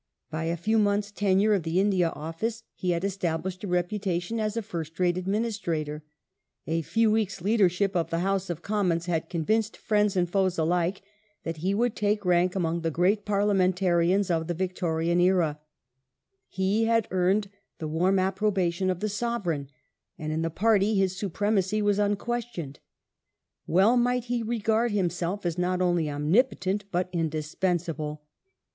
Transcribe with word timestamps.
By 0.31 0.45
a 0.45 0.57
few 0.57 0.79
months' 0.79 1.11
tenure 1.11 1.53
of 1.53 1.61
the 1.61 1.79
India 1.79 2.09
Office 2.09 2.63
he 2.73 2.89
had 2.89 3.03
estab 3.03 3.43
lished 3.43 3.63
a 3.63 3.67
reputation 3.67 4.39
as 4.39 4.57
a 4.57 4.63
first 4.63 4.99
rate 4.99 5.15
administrator; 5.15 6.03
a 6.65 6.81
few 6.81 7.11
weeks' 7.11 7.39
leadership 7.39 7.95
of 7.95 8.09
the 8.09 8.21
House 8.21 8.49
of 8.49 8.63
Commons 8.63 9.05
had 9.05 9.29
convinced 9.29 9.77
friends 9.77 10.17
and 10.17 10.27
foes 10.27 10.57
alike 10.57 11.03
that 11.43 11.57
he 11.57 11.75
would 11.75 11.95
take 11.95 12.25
rank 12.25 12.55
among 12.55 12.81
the 12.81 12.89
gi 12.89 13.09
eat 13.13 13.25
Parliamenta 13.27 13.85
rians 13.93 14.31
of 14.31 14.47
the 14.47 14.55
Victorian 14.55 15.21
era; 15.21 15.59
he 16.49 16.85
had 16.85 17.07
earned 17.11 17.51
the 17.77 17.87
warm 17.87 18.17
approbation 18.17 18.89
of 18.89 19.01
the 19.01 19.07
Sovereign, 19.07 19.69
and 20.17 20.33
in 20.33 20.41
the 20.41 20.49
Pai'ty 20.49 20.97
his 20.97 21.15
supremacy 21.15 21.79
was 21.79 21.99
unquestioned. 21.99 22.79
Well 23.67 23.97
might 23.97 24.23
he 24.23 24.41
regard 24.41 24.91
himself 24.93 25.45
as 25.45 25.59
not 25.59 25.79
only 25.79 26.09
omnipotent 26.09 26.85
but 26.91 27.13
indis 27.13 27.55
pensable. 27.55 28.21